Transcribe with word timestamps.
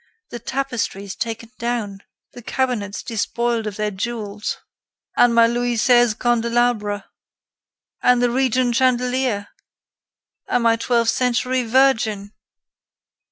The 0.31 0.39
tapestries 0.39 1.15
taken 1.15 1.51
down! 1.59 1.99
The 2.33 2.41
cabinets, 2.41 3.03
despoiled 3.03 3.67
of 3.67 3.75
their 3.75 3.91
jewels! 3.91 4.57
"And 5.15 5.35
my 5.35 5.45
Louis 5.45 5.75
XVI 5.75 6.17
candelabra! 6.17 7.05
And 8.01 8.19
the 8.19 8.31
Regent 8.31 8.75
chandelier!...And 8.77 10.63
my 10.63 10.75
twelfth 10.77 11.11
century 11.11 11.61
Virgin!" 11.63 12.33